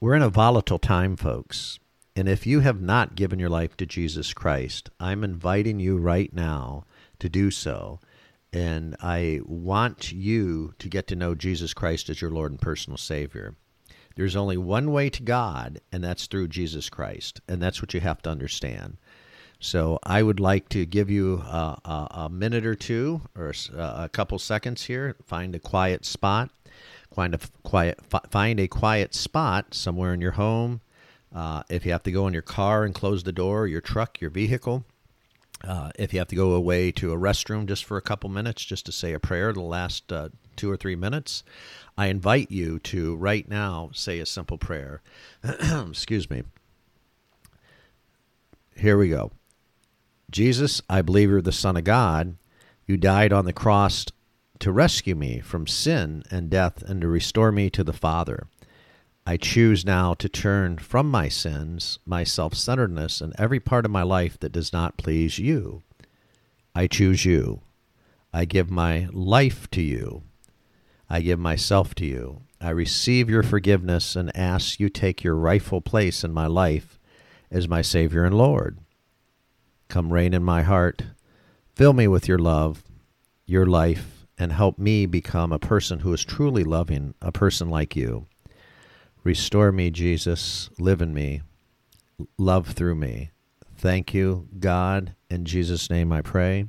We're 0.00 0.14
in 0.14 0.22
a 0.22 0.28
volatile 0.28 0.78
time, 0.78 1.16
folks. 1.16 1.78
And 2.16 2.28
if 2.28 2.46
you 2.46 2.60
have 2.60 2.80
not 2.80 3.14
given 3.14 3.38
your 3.38 3.48
life 3.48 3.76
to 3.76 3.86
Jesus 3.86 4.34
Christ, 4.34 4.90
I'm 4.98 5.22
inviting 5.22 5.78
you 5.78 5.98
right 5.98 6.32
now 6.32 6.84
to 7.20 7.28
do 7.28 7.52
so. 7.52 8.00
And 8.52 8.96
I 9.00 9.40
want 9.44 10.10
you 10.10 10.74
to 10.78 10.88
get 10.88 11.06
to 11.08 11.16
know 11.16 11.34
Jesus 11.34 11.74
Christ 11.74 12.08
as 12.10 12.20
your 12.20 12.30
Lord 12.30 12.50
and 12.50 12.60
personal 12.60 12.96
Savior. 12.96 13.54
There's 14.16 14.34
only 14.34 14.56
one 14.56 14.90
way 14.90 15.10
to 15.10 15.22
God, 15.22 15.80
and 15.92 16.02
that's 16.02 16.26
through 16.26 16.48
Jesus 16.48 16.88
Christ. 16.88 17.40
And 17.46 17.62
that's 17.62 17.80
what 17.80 17.94
you 17.94 18.00
have 18.00 18.20
to 18.22 18.30
understand. 18.30 18.96
So 19.60 19.98
I 20.04 20.22
would 20.22 20.38
like 20.40 20.68
to 20.70 20.86
give 20.86 21.10
you 21.10 21.38
a, 21.38 21.80
a, 21.84 22.08
a 22.10 22.28
minute 22.28 22.64
or 22.64 22.74
two 22.76 23.22
or 23.36 23.52
a, 23.74 24.04
a 24.04 24.08
couple 24.08 24.38
seconds 24.38 24.84
here. 24.84 25.16
Find 25.26 25.54
a 25.54 25.58
quiet 25.58 26.04
spot 26.04 26.50
Find 27.14 27.34
a 27.34 27.40
quiet, 27.62 27.98
find 28.30 28.60
a 28.60 28.68
quiet 28.68 29.14
spot 29.14 29.74
somewhere 29.74 30.12
in 30.14 30.20
your 30.20 30.32
home. 30.32 30.80
Uh, 31.34 31.62
if 31.68 31.84
you 31.84 31.92
have 31.92 32.02
to 32.04 32.12
go 32.12 32.26
in 32.26 32.32
your 32.32 32.42
car 32.42 32.84
and 32.84 32.94
close 32.94 33.24
the 33.24 33.32
door, 33.32 33.66
your 33.66 33.80
truck, 33.80 34.20
your 34.20 34.30
vehicle. 34.30 34.84
Uh, 35.64 35.90
if 35.98 36.12
you 36.12 36.20
have 36.20 36.28
to 36.28 36.36
go 36.36 36.52
away 36.52 36.92
to 36.92 37.12
a 37.12 37.16
restroom 37.16 37.66
just 37.66 37.84
for 37.84 37.96
a 37.96 38.02
couple 38.02 38.30
minutes, 38.30 38.64
just 38.64 38.86
to 38.86 38.92
say 38.92 39.12
a 39.12 39.18
prayer, 39.18 39.52
the 39.52 39.60
last 39.60 40.12
uh, 40.12 40.28
two 40.54 40.70
or 40.70 40.76
three 40.76 40.94
minutes, 40.94 41.42
I 41.96 42.06
invite 42.06 42.50
you 42.52 42.78
to 42.80 43.16
right 43.16 43.48
now 43.48 43.90
say 43.92 44.20
a 44.20 44.26
simple 44.26 44.56
prayer. 44.56 45.02
Excuse 45.42 46.30
me. 46.30 46.44
Here 48.76 48.96
we 48.96 49.08
go. 49.08 49.32
Jesus, 50.30 50.82
I 50.88 51.02
believe 51.02 51.30
you're 51.30 51.40
the 51.40 51.52
Son 51.52 51.76
of 51.76 51.84
God. 51.84 52.36
You 52.86 52.96
died 52.96 53.32
on 53.32 53.44
the 53.44 53.52
cross 53.52 54.06
to 54.58 54.72
rescue 54.72 55.14
me 55.14 55.40
from 55.40 55.66
sin 55.66 56.22
and 56.30 56.50
death 56.50 56.82
and 56.82 57.00
to 57.00 57.08
restore 57.08 57.52
me 57.52 57.70
to 57.70 57.84
the 57.84 57.92
Father. 57.92 58.46
I 59.26 59.36
choose 59.36 59.84
now 59.84 60.14
to 60.14 60.28
turn 60.28 60.78
from 60.78 61.10
my 61.10 61.28
sins, 61.28 61.98
my 62.06 62.24
self 62.24 62.54
centeredness, 62.54 63.20
and 63.20 63.34
every 63.38 63.60
part 63.60 63.84
of 63.84 63.90
my 63.90 64.02
life 64.02 64.38
that 64.40 64.52
does 64.52 64.72
not 64.72 64.96
please 64.96 65.38
you. 65.38 65.82
I 66.74 66.86
choose 66.86 67.24
you. 67.24 67.60
I 68.32 68.44
give 68.44 68.70
my 68.70 69.08
life 69.12 69.70
to 69.72 69.82
you. 69.82 70.22
I 71.10 71.20
give 71.20 71.38
myself 71.38 71.94
to 71.96 72.06
you. 72.06 72.42
I 72.60 72.70
receive 72.70 73.30
your 73.30 73.42
forgiveness 73.42 74.16
and 74.16 74.36
ask 74.36 74.80
you 74.80 74.88
take 74.88 75.22
your 75.22 75.34
rightful 75.34 75.80
place 75.80 76.24
in 76.24 76.32
my 76.32 76.46
life 76.46 76.98
as 77.50 77.68
my 77.68 77.82
Savior 77.82 78.24
and 78.24 78.36
Lord. 78.36 78.78
Come 79.88 80.12
reign 80.12 80.34
in 80.34 80.42
my 80.42 80.62
heart. 80.62 81.02
Fill 81.74 81.92
me 81.92 82.08
with 82.08 82.28
your 82.28 82.38
love, 82.38 82.84
your 83.46 83.66
life, 83.66 84.26
and 84.36 84.52
help 84.52 84.78
me 84.78 85.06
become 85.06 85.52
a 85.52 85.58
person 85.58 86.00
who 86.00 86.12
is 86.12 86.24
truly 86.24 86.62
loving, 86.62 87.14
a 87.22 87.32
person 87.32 87.70
like 87.70 87.96
you. 87.96 88.26
Restore 89.24 89.72
me, 89.72 89.90
Jesus. 89.90 90.70
Live 90.78 91.00
in 91.00 91.14
me. 91.14 91.42
Love 92.36 92.68
through 92.68 92.96
me. 92.96 93.30
Thank 93.76 94.12
you, 94.12 94.48
God. 94.58 95.14
In 95.30 95.44
Jesus' 95.44 95.88
name 95.88 96.12
I 96.12 96.20
pray. 96.20 96.66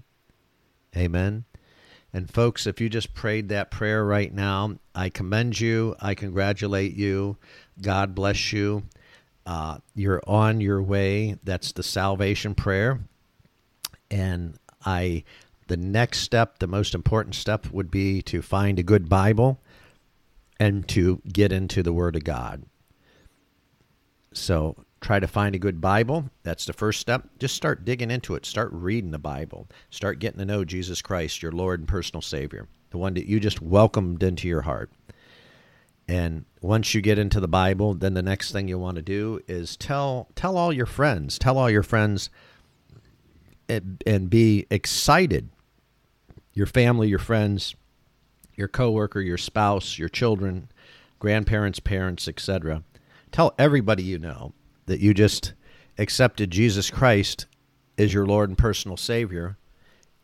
Amen. 0.95 1.45
And 2.13 2.29
folks, 2.29 2.65
if 2.65 2.81
you 2.81 2.89
just 2.89 3.13
prayed 3.13 3.49
that 3.49 3.69
prayer 3.69 4.03
right 4.03 4.33
now, 4.33 4.77
I 4.95 5.09
commend 5.09 5.59
you. 5.59 5.95
I 5.99 6.15
congratulate 6.15 6.95
you. 6.95 7.37
God 7.81 8.15
bless 8.15 8.51
you. 8.51 8.83
Uh, 9.45 9.77
you're 9.95 10.21
on 10.27 10.61
your 10.61 10.81
way. 10.81 11.37
That's 11.43 11.71
the 11.71 11.83
salvation 11.83 12.55
prayer. 12.55 12.99
And 14.11 14.57
I 14.85 15.23
the 15.69 15.77
next 15.77 16.21
step, 16.21 16.59
the 16.59 16.67
most 16.67 16.95
important 16.95 17.35
step, 17.35 17.71
would 17.71 17.91
be 17.91 18.21
to 18.23 18.41
find 18.41 18.79
a 18.79 18.83
good 18.83 19.07
Bible 19.07 19.61
and 20.59 20.87
to 20.89 21.21
get 21.31 21.51
into 21.51 21.81
the 21.83 21.93
Word 21.93 22.15
of 22.15 22.23
God. 22.23 22.63
So 24.33 24.75
try 24.99 25.19
to 25.19 25.27
find 25.27 25.55
a 25.55 25.59
good 25.59 25.79
Bible. 25.79 26.29
That's 26.43 26.65
the 26.65 26.73
first 26.73 26.99
step. 26.99 27.29
Just 27.37 27.55
start 27.55 27.85
digging 27.85 28.11
into 28.11 28.35
it. 28.35 28.45
Start 28.45 28.71
reading 28.73 29.11
the 29.11 29.19
Bible. 29.19 29.67
Start 29.91 30.19
getting 30.19 30.39
to 30.39 30.45
know 30.45 30.65
Jesus 30.65 31.01
Christ, 31.01 31.41
your 31.41 31.51
Lord 31.51 31.79
and 31.79 31.87
personal 31.87 32.21
Savior, 32.21 32.67
the 32.89 32.97
one 32.97 33.13
that 33.13 33.27
you 33.27 33.39
just 33.39 33.61
welcomed 33.61 34.23
into 34.23 34.47
your 34.47 34.61
heart. 34.61 34.91
And 36.07 36.45
once 36.61 36.95
you 36.95 37.01
get 37.01 37.19
into 37.19 37.39
the 37.39 37.47
Bible, 37.47 37.93
then 37.93 38.15
the 38.15 38.23
next 38.23 38.51
thing 38.51 38.67
you 38.67 38.79
want 38.79 38.95
to 38.95 39.03
do 39.03 39.39
is 39.47 39.77
tell 39.77 40.29
tell 40.33 40.57
all 40.57 40.73
your 40.73 40.87
friends, 40.87 41.37
tell 41.37 41.59
all 41.59 41.69
your 41.69 41.83
friends 41.83 42.31
and, 43.69 44.29
be 44.29 44.65
excited 44.69 45.49
your 46.53 46.65
family, 46.65 47.07
your 47.07 47.19
friends, 47.19 47.75
your 48.55 48.67
coworker, 48.67 49.21
your 49.21 49.37
spouse, 49.37 49.97
your 49.97 50.09
children, 50.09 50.69
grandparents, 51.19 51.79
parents, 51.79 52.27
etc. 52.27 52.83
Tell 53.31 53.53
everybody 53.57 54.03
you 54.03 54.17
know 54.17 54.53
that 54.87 54.99
you 54.99 55.13
just 55.13 55.53
accepted 55.97 56.51
Jesus 56.51 56.89
Christ 56.89 57.45
as 57.97 58.13
your 58.13 58.25
Lord 58.25 58.49
and 58.49 58.57
personal 58.57 58.97
Savior 58.97 59.57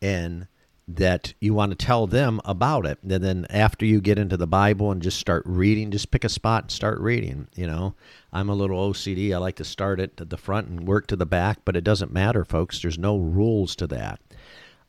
and 0.02 0.46
that 0.88 1.34
you 1.40 1.52
want 1.52 1.76
to 1.76 1.86
tell 1.86 2.06
them 2.06 2.40
about 2.44 2.86
it. 2.86 2.98
And 3.02 3.10
then 3.10 3.46
after 3.50 3.84
you 3.84 4.00
get 4.00 4.18
into 4.18 4.36
the 4.36 4.46
Bible 4.46 4.92
and 4.92 5.02
just 5.02 5.18
start 5.18 5.42
reading, 5.44 5.90
just 5.90 6.12
pick 6.12 6.22
a 6.22 6.28
spot 6.28 6.64
and 6.64 6.70
start 6.70 7.00
reading. 7.00 7.48
You 7.56 7.66
know, 7.66 7.94
I'm 8.32 8.48
a 8.48 8.54
little 8.54 8.92
OCD. 8.92 9.34
I 9.34 9.38
like 9.38 9.56
to 9.56 9.64
start 9.64 9.98
at 9.98 10.16
the 10.16 10.36
front 10.36 10.68
and 10.68 10.86
work 10.86 11.08
to 11.08 11.16
the 11.16 11.26
back, 11.26 11.58
but 11.64 11.76
it 11.76 11.82
doesn't 11.82 12.12
matter, 12.12 12.44
folks. 12.44 12.80
There's 12.80 12.98
no 12.98 13.18
rules 13.18 13.74
to 13.76 13.86
that. 13.88 14.20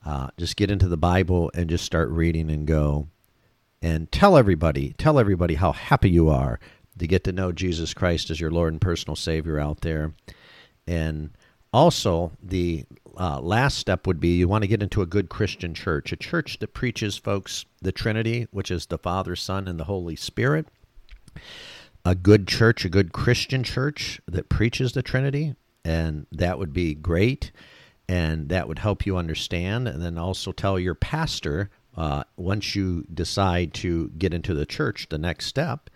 Uh, 0.06 0.28
just 0.38 0.56
get 0.56 0.70
into 0.70 0.88
the 0.88 0.98
Bible 0.98 1.50
and 1.56 1.70
just 1.70 1.84
start 1.84 2.10
reading 2.10 2.52
and 2.52 2.68
go. 2.68 3.08
And 3.82 4.12
tell 4.12 4.38
everybody, 4.38 4.94
tell 4.98 5.20
everybody 5.20 5.56
how 5.56 5.72
happy 5.72 6.10
you 6.10 6.30
are 6.30 6.60
to 6.98 7.08
get 7.08 7.24
to 7.26 7.32
know 7.32 7.52
Jesus 7.52 7.94
Christ 7.94 8.30
as 8.30 8.40
your 8.40 8.52
Lord 8.52 8.74
and 8.74 8.82
personal 8.82 9.16
Savior 9.16 9.60
out 9.60 9.82
there. 9.82 10.14
And 10.88 11.32
also, 11.74 12.32
the 12.42 12.86
uh, 13.18 13.40
last 13.42 13.78
step 13.78 14.06
would 14.06 14.20
be 14.20 14.38
you 14.38 14.48
want 14.48 14.64
to 14.64 14.68
get 14.68 14.84
into 14.84 15.02
a 15.02 15.08
good 15.08 15.30
Christian 15.30 15.74
church, 15.74 16.12
a 16.12 16.18
church 16.18 16.60
that 16.60 16.74
preaches, 16.74 17.18
folks, 17.18 17.66
the 17.82 17.92
Trinity, 17.92 18.48
which 18.52 18.72
is 18.72 18.86
the 18.86 18.98
Father, 18.98 19.36
Son, 19.36 19.68
and 19.68 19.80
the 19.80 19.86
Holy 19.86 20.16
Spirit. 20.16 20.68
A 22.06 22.16
good 22.16 22.48
church, 22.48 22.86
a 22.86 22.90
good 22.90 23.12
Christian 23.12 23.64
church 23.64 24.22
that 24.28 24.50
preaches 24.50 24.94
the 24.94 25.02
Trinity, 25.02 25.56
and 25.84 26.26
that 26.32 26.58
would 26.58 26.74
be 26.74 26.94
great 26.94 27.52
and 28.10 28.50
that 28.50 28.68
would 28.68 28.80
help 28.80 29.06
you 29.06 29.18
understand. 29.18 29.88
And 29.88 30.02
then 30.02 30.18
also 30.18 30.52
tell 30.52 30.80
your 30.80 30.96
pastor 30.96 31.70
uh, 31.96 32.24
once 32.36 32.76
you 32.76 33.06
decide 33.14 33.74
to 33.76 34.10
get 34.18 34.34
into 34.34 34.54
the 34.54 34.66
church, 34.66 35.08
the 35.10 35.18
next 35.18 35.48
step. 35.48 35.90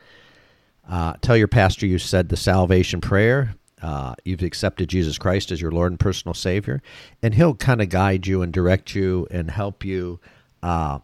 Uh, 0.89 1.13
tell 1.21 1.37
your 1.37 1.47
pastor 1.47 1.85
you 1.85 1.99
said 1.99 2.29
the 2.29 2.37
salvation 2.37 3.01
prayer. 3.01 3.55
Uh, 3.81 4.13
you've 4.23 4.43
accepted 4.43 4.89
Jesus 4.89 5.17
Christ 5.17 5.51
as 5.51 5.61
your 5.61 5.71
Lord 5.71 5.91
and 5.91 5.99
personal 5.99 6.33
Savior, 6.33 6.81
and 7.23 7.33
He'll 7.33 7.55
kind 7.55 7.81
of 7.81 7.89
guide 7.89 8.27
you 8.27 8.41
and 8.41 8.53
direct 8.53 8.93
you 8.95 9.27
and 9.31 9.49
help 9.49 9.83
you 9.83 10.19
uh, 10.61 10.99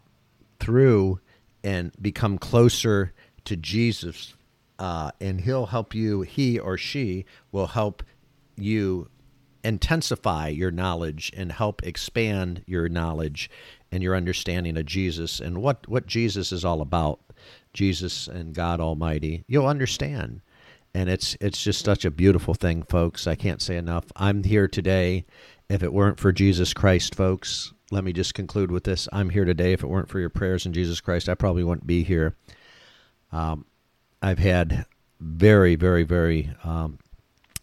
through 0.60 1.20
and 1.64 1.92
become 2.02 2.38
closer 2.38 3.14
to 3.46 3.56
Jesus. 3.56 4.36
Uh, 4.78 5.12
and 5.20 5.42
He'll 5.42 5.68
help 5.68 5.96
you. 5.96 6.22
He 6.22 6.60
or 6.60 6.78
she 6.78 7.26
will 7.52 7.68
help 7.68 8.04
you 8.56 9.10
intensify 9.64 10.48
your 10.48 10.72
knowledge 10.72 11.32
and 11.36 11.52
help 11.52 11.84
expand 11.84 12.64
your 12.66 12.88
knowledge 12.88 13.50
and 13.92 14.02
your 14.04 14.16
understanding 14.16 14.78
of 14.78 14.86
Jesus 14.86 15.40
and 15.40 15.62
what, 15.62 15.88
what 15.88 16.08
Jesus 16.08 16.52
is 16.52 16.64
all 16.64 16.82
about, 16.82 17.20
Jesus 17.74 18.28
and 18.28 18.54
God 18.54 18.80
Almighty, 18.80 19.44
you'll 19.48 19.68
understand. 19.68 20.42
And 20.98 21.12
it's 21.12 21.38
it's 21.40 21.64
just 21.64 21.86
such 21.86 22.06
a 22.06 22.10
beautiful 22.10 22.56
thing, 22.56 22.82
folks. 22.82 23.28
I 23.28 23.36
can't 23.36 23.62
say 23.62 23.78
enough. 23.78 24.06
I'm 24.16 24.44
here 24.44 24.68
today. 24.68 25.28
If 25.70 25.84
it 25.84 25.94
weren't 25.94 26.20
for 26.20 26.32
Jesus 26.32 26.74
Christ, 26.74 27.14
folks, 27.14 27.72
let 27.92 28.04
me 28.04 28.12
just 28.12 28.34
conclude 28.34 28.72
with 28.72 28.84
this. 28.84 29.08
I'm 29.14 29.30
here 29.30 29.46
today. 29.46 29.74
If 29.74 29.84
it 29.84 29.90
weren't 29.90 30.10
for 30.10 30.20
your 30.20 30.32
prayers 30.32 30.66
in 30.66 30.74
Jesus 30.74 31.00
Christ, 31.00 31.30
I 31.30 31.36
probably 31.36 31.64
wouldn't 31.64 31.86
be 31.86 32.02
here. 32.02 32.36
Um, 33.32 33.66
I've 34.24 34.40
had 34.40 34.88
very, 35.20 35.76
very, 35.76 36.02
very 36.02 36.52
um, 36.64 36.98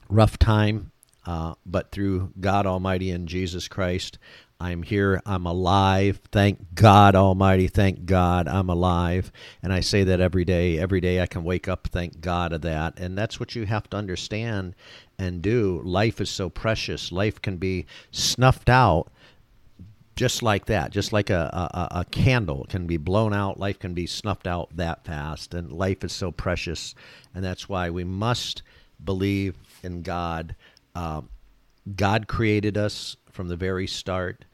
rough 0.08 0.38
time 0.38 0.92
uh, 1.26 1.54
but 1.64 1.90
through 1.90 2.32
God 2.40 2.66
Almighty 2.66 3.10
and 3.10 3.28
Jesus 3.28 3.68
Christ, 3.68 4.18
I'm 4.64 4.82
here. 4.82 5.20
I'm 5.26 5.44
alive. 5.44 6.20
Thank 6.32 6.74
God 6.74 7.14
Almighty. 7.14 7.68
Thank 7.68 8.06
God 8.06 8.48
I'm 8.48 8.70
alive. 8.70 9.30
And 9.62 9.74
I 9.74 9.80
say 9.80 10.04
that 10.04 10.20
every 10.20 10.46
day. 10.46 10.78
Every 10.78 11.02
day 11.02 11.20
I 11.20 11.26
can 11.26 11.44
wake 11.44 11.68
up, 11.68 11.88
thank 11.88 12.22
God 12.22 12.54
of 12.54 12.62
that. 12.62 12.98
And 12.98 13.16
that's 13.18 13.38
what 13.38 13.54
you 13.54 13.66
have 13.66 13.90
to 13.90 13.98
understand 13.98 14.74
and 15.18 15.42
do. 15.42 15.82
Life 15.84 16.18
is 16.18 16.30
so 16.30 16.48
precious. 16.48 17.12
Life 17.12 17.42
can 17.42 17.58
be 17.58 17.84
snuffed 18.10 18.70
out 18.70 19.08
just 20.16 20.42
like 20.42 20.64
that, 20.64 20.92
just 20.92 21.12
like 21.12 21.28
a, 21.28 21.68
a, 21.92 21.98
a 22.00 22.04
candle 22.06 22.64
can 22.70 22.86
be 22.86 22.96
blown 22.96 23.34
out. 23.34 23.60
Life 23.60 23.78
can 23.78 23.92
be 23.92 24.06
snuffed 24.06 24.46
out 24.46 24.74
that 24.76 25.04
fast. 25.04 25.52
And 25.52 25.70
life 25.70 26.02
is 26.04 26.12
so 26.12 26.32
precious. 26.32 26.94
And 27.34 27.44
that's 27.44 27.68
why 27.68 27.90
we 27.90 28.04
must 28.04 28.62
believe 29.04 29.56
in 29.82 30.00
God 30.00 30.56
uh, 30.94 31.20
God 31.96 32.28
created 32.28 32.78
us 32.78 33.16
from 33.30 33.48
the 33.48 33.56
very 33.56 33.86
start, 33.86 34.44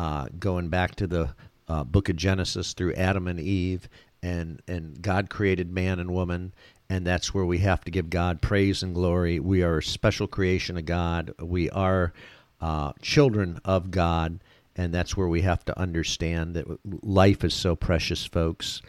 uh, 0.00 0.28
going 0.38 0.70
back 0.70 0.94
to 0.94 1.06
the 1.06 1.28
uh, 1.68 1.84
book 1.84 2.08
of 2.08 2.16
Genesis 2.16 2.72
through 2.72 2.94
Adam 2.94 3.28
and 3.28 3.38
Eve, 3.38 3.86
and, 4.22 4.62
and 4.66 5.02
God 5.02 5.28
created 5.28 5.70
man 5.70 6.00
and 6.00 6.14
woman, 6.14 6.54
and 6.88 7.06
that's 7.06 7.34
where 7.34 7.44
we 7.44 7.58
have 7.58 7.84
to 7.84 7.90
give 7.90 8.08
God 8.08 8.40
praise 8.40 8.82
and 8.82 8.94
glory. 8.94 9.38
We 9.40 9.62
are 9.62 9.76
a 9.76 9.82
special 9.82 10.26
creation 10.26 10.78
of 10.78 10.86
God. 10.86 11.34
We 11.38 11.68
are 11.68 12.14
uh, 12.62 12.94
children 13.02 13.60
of 13.62 13.90
God, 13.90 14.42
and 14.74 14.94
that's 14.94 15.18
where 15.18 15.28
we 15.28 15.42
have 15.42 15.66
to 15.66 15.78
understand 15.78 16.56
that 16.56 16.66
life 17.02 17.44
is 17.44 17.52
so 17.52 17.76
precious, 17.76 18.24
folks. 18.24 18.80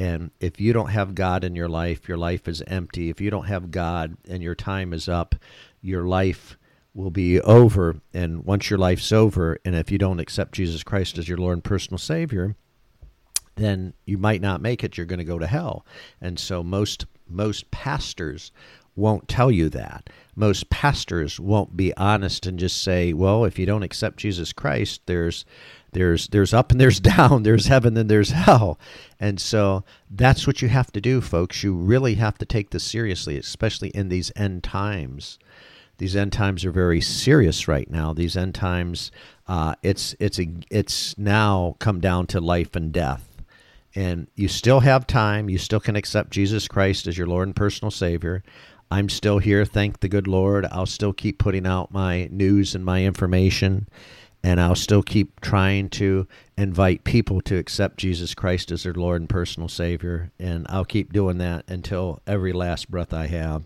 And 0.00 0.32
if 0.40 0.60
you 0.60 0.72
don't 0.72 0.90
have 0.90 1.14
God 1.14 1.44
in 1.44 1.54
your 1.54 1.68
life, 1.68 2.08
your 2.08 2.18
life 2.18 2.48
is 2.48 2.60
empty. 2.66 3.08
If 3.08 3.20
you 3.20 3.30
don't 3.30 3.46
have 3.46 3.70
God 3.70 4.16
and 4.28 4.42
your 4.42 4.56
time 4.56 4.92
is 4.92 5.08
up, 5.08 5.36
your 5.80 6.08
life 6.08 6.58
will 6.96 7.10
be 7.10 7.40
over. 7.42 8.00
And 8.14 8.44
once 8.44 8.70
your 8.70 8.78
life's 8.78 9.12
over, 9.12 9.58
and 9.64 9.74
if 9.74 9.92
you 9.92 9.98
don't 9.98 10.18
accept 10.18 10.54
Jesus 10.54 10.82
Christ 10.82 11.18
as 11.18 11.28
your 11.28 11.38
Lord 11.38 11.54
and 11.54 11.64
personal 11.64 11.98
Savior, 11.98 12.56
then 13.56 13.92
you 14.06 14.18
might 14.18 14.40
not 14.40 14.62
make 14.62 14.82
it. 14.82 14.96
You're 14.96 15.06
going 15.06 15.18
to 15.18 15.24
go 15.24 15.38
to 15.38 15.46
hell. 15.46 15.84
And 16.20 16.38
so 16.38 16.62
most 16.62 17.06
most 17.28 17.70
pastors 17.70 18.52
won't 18.94 19.28
tell 19.28 19.50
you 19.50 19.68
that. 19.68 20.08
Most 20.34 20.70
pastors 20.70 21.38
won't 21.38 21.76
be 21.76 21.94
honest 21.96 22.46
and 22.46 22.58
just 22.58 22.82
say, 22.82 23.12
"Well, 23.12 23.44
if 23.44 23.58
you 23.58 23.66
don't 23.66 23.82
accept 23.82 24.18
Jesus 24.18 24.52
Christ, 24.52 25.02
there's 25.06 25.44
there's 25.92 26.28
there's 26.28 26.54
up 26.54 26.70
and 26.70 26.80
there's 26.80 27.00
down, 27.16 27.42
there's 27.42 27.66
heaven 27.66 27.96
and 27.96 28.10
there's 28.10 28.30
hell." 28.30 28.78
And 29.20 29.40
so 29.40 29.84
that's 30.10 30.46
what 30.46 30.62
you 30.62 30.68
have 30.68 30.92
to 30.92 31.00
do, 31.00 31.20
folks. 31.20 31.62
You 31.62 31.74
really 31.74 32.14
have 32.14 32.38
to 32.38 32.46
take 32.46 32.70
this 32.70 32.84
seriously, 32.84 33.36
especially 33.36 33.88
in 33.88 34.08
these 34.08 34.32
end 34.36 34.62
times 34.62 35.38
these 35.98 36.16
end 36.16 36.32
times 36.32 36.64
are 36.64 36.70
very 36.70 37.00
serious 37.00 37.68
right 37.68 37.90
now. 37.90 38.12
These 38.12 38.36
end 38.36 38.54
times, 38.54 39.10
uh, 39.46 39.74
it's 39.82 40.14
it's 40.20 40.38
a, 40.38 40.48
it's 40.70 41.16
now 41.16 41.76
come 41.78 42.00
down 42.00 42.26
to 42.28 42.40
life 42.40 42.76
and 42.76 42.92
death, 42.92 43.42
and 43.94 44.26
you 44.34 44.48
still 44.48 44.80
have 44.80 45.06
time. 45.06 45.48
You 45.48 45.58
still 45.58 45.80
can 45.80 45.96
accept 45.96 46.30
Jesus 46.30 46.68
Christ 46.68 47.06
as 47.06 47.16
your 47.16 47.26
Lord 47.26 47.48
and 47.48 47.56
personal 47.56 47.90
Savior. 47.90 48.42
I'm 48.90 49.08
still 49.08 49.38
here. 49.38 49.64
Thank 49.64 50.00
the 50.00 50.08
good 50.08 50.28
Lord. 50.28 50.66
I'll 50.70 50.86
still 50.86 51.12
keep 51.12 51.38
putting 51.38 51.66
out 51.66 51.92
my 51.92 52.28
news 52.30 52.74
and 52.74 52.84
my 52.84 53.04
information, 53.04 53.88
and 54.44 54.60
I'll 54.60 54.76
still 54.76 55.02
keep 55.02 55.40
trying 55.40 55.88
to 55.90 56.28
invite 56.56 57.04
people 57.04 57.40
to 57.42 57.56
accept 57.56 57.98
Jesus 57.98 58.34
Christ 58.34 58.70
as 58.70 58.84
their 58.84 58.94
Lord 58.94 59.22
and 59.22 59.28
personal 59.28 59.68
Savior. 59.68 60.30
And 60.38 60.66
I'll 60.68 60.84
keep 60.84 61.12
doing 61.12 61.38
that 61.38 61.64
until 61.68 62.20
every 62.26 62.52
last 62.52 62.90
breath 62.90 63.12
I 63.12 63.26
have. 63.26 63.64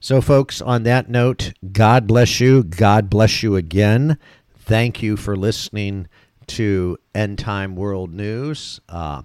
So, 0.00 0.20
folks, 0.20 0.60
on 0.60 0.82
that 0.84 1.08
note, 1.08 1.52
God 1.72 2.06
bless 2.06 2.40
you. 2.40 2.62
God 2.62 3.10
bless 3.10 3.42
you 3.42 3.56
again. 3.56 4.18
Thank 4.58 5.02
you 5.02 5.16
for 5.16 5.36
listening 5.36 6.08
to 6.48 6.98
End 7.14 7.38
Time 7.38 7.76
World 7.76 8.12
News. 8.12 8.80
Uh, 8.88 9.22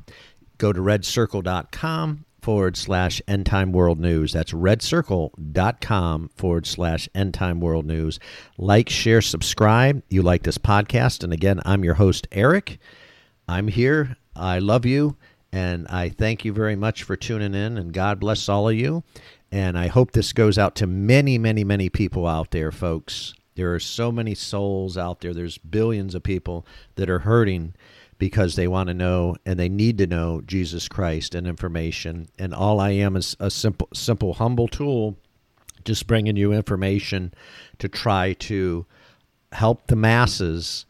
go 0.58 0.72
to 0.74 0.80
redcircle.com 0.80 2.26
forward 2.42 2.76
slash 2.76 3.22
end 3.28 3.46
time 3.46 3.72
world 3.72 4.00
news. 4.00 4.34
That's 4.34 4.52
redcircle.com 4.52 6.30
forward 6.36 6.66
slash 6.66 7.08
end 7.14 7.34
time 7.34 7.60
world 7.60 7.86
news. 7.86 8.20
Like, 8.58 8.90
share, 8.90 9.22
subscribe. 9.22 10.02
You 10.10 10.22
like 10.24 10.44
this 10.44 10.58
podcast. 10.58 11.24
And 11.24 11.34
again, 11.34 11.62
I'm 11.66 11.84
your 11.84 11.96
host, 11.96 12.28
Eric. 12.32 12.80
I'm 13.48 13.68
here. 13.68 14.18
I 14.36 14.60
love 14.60 14.86
you. 14.86 15.18
And 15.52 15.88
I 15.88 16.10
thank 16.10 16.46
you 16.46 16.54
very 16.54 16.76
much 16.76 17.04
for 17.04 17.16
tuning 17.16 17.54
in. 17.54 17.78
And 17.78 17.94
God 17.94 18.20
bless 18.20 18.48
all 18.48 18.70
of 18.70 18.76
you. 18.76 19.04
And 19.52 19.78
I 19.78 19.88
hope 19.88 20.12
this 20.12 20.32
goes 20.32 20.58
out 20.58 20.76
to 20.76 20.88
many, 20.88 21.38
many, 21.38 21.64
many 21.64 21.90
people 21.90 22.26
out 22.26 22.52
there, 22.52 22.72
folks. 22.72 23.34
There 23.56 23.74
are 23.74 23.80
so 23.80 24.12
many 24.12 24.34
souls 24.34 24.98
out 24.98 25.20
there. 25.20 25.34
There's 25.34 25.58
billions 25.58 26.16
of 26.16 26.24
people 26.24 26.66
that 26.96 27.10
are 27.10 27.20
hurting 27.20 27.74
because 28.18 28.56
they 28.56 28.68
want 28.68 28.88
to 28.88 28.94
know 28.94 29.36
and 29.46 29.60
they 29.60 29.68
need 29.68 29.98
to 29.98 30.08
know 30.08 30.42
Jesus 30.42 30.88
Christ 30.88 31.36
and 31.36 31.46
information. 31.46 32.30
And 32.40 32.54
all 32.54 32.80
I 32.80 32.92
am 32.92 33.18
is 33.18 33.36
a 33.40 33.50
simple, 33.50 33.90
simple, 33.94 34.36
humble 34.36 34.68
tool, 34.68 35.18
just 35.84 36.08
bringing 36.08 36.38
you 36.38 36.54
information 36.54 37.34
to 37.80 37.90
try 37.90 38.34
to 38.34 38.86
help 39.52 39.88
the 39.88 39.96
masses, 39.96 40.86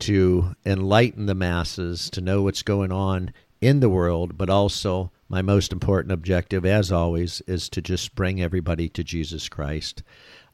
to 0.00 0.54
enlighten 0.64 1.26
the 1.26 1.34
masses, 1.34 2.08
to 2.10 2.20
know 2.20 2.42
what's 2.42 2.62
going 2.62 2.92
on 2.92 3.32
in 3.60 3.80
the 3.80 3.88
world, 3.88 4.36
but 4.36 4.50
also 4.50 5.10
my 5.28 5.42
most 5.42 5.72
important 5.72 6.12
objective, 6.12 6.64
as 6.64 6.92
always, 6.92 7.40
is 7.46 7.68
to 7.70 7.82
just 7.82 8.14
bring 8.14 8.40
everybody 8.40 8.88
to 8.90 9.02
Jesus 9.02 9.48
Christ. 9.48 10.02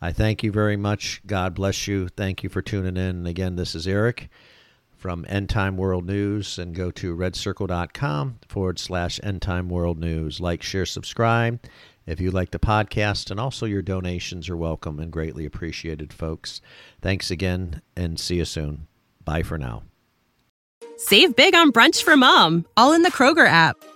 I 0.01 0.13
thank 0.13 0.43
you 0.43 0.51
very 0.51 0.77
much. 0.77 1.21
God 1.27 1.55
bless 1.55 1.87
you. 1.87 2.09
Thank 2.09 2.43
you 2.43 2.49
for 2.49 2.63
tuning 2.63 2.97
in. 2.97 3.27
Again, 3.27 3.57
this 3.57 3.75
is 3.75 3.87
Eric 3.87 4.29
from 4.97 5.27
End 5.29 5.49
Time 5.49 5.77
World 5.77 6.07
News 6.07 6.59
and 6.59 6.75
go 6.75 6.91
to 6.93 7.15
redcircle.com 7.15 8.39
forward 8.49 8.79
slash 8.79 9.21
End 9.23 9.43
Time 9.43 9.69
World 9.69 9.99
News. 9.99 10.41
Like, 10.41 10.63
share, 10.63 10.87
subscribe 10.87 11.61
if 12.07 12.21
you 12.21 12.31
like 12.31 12.51
the 12.51 12.59
podcast, 12.59 13.31
and 13.31 13.39
also 13.39 13.67
your 13.67 13.83
donations 13.83 14.49
are 14.49 14.57
welcome 14.57 14.99
and 14.99 15.13
greatly 15.13 15.45
appreciated, 15.45 16.13
folks. 16.13 16.61
Thanks 17.01 17.31
again 17.31 17.83
and 17.97 18.19
see 18.19 18.37
you 18.37 18.45
soon. 18.45 18.87
Bye 19.25 19.43
for 19.43 19.59
now. 19.59 19.85
Save 20.97 21.37
big 21.37 21.55
on 21.55 21.73
brunch 21.73 22.03
for 22.03 22.17
mom, 22.17 22.67
all 22.77 22.93
in 22.93 23.03
the 23.03 23.11
Kroger 23.11 23.47
app. 23.47 23.77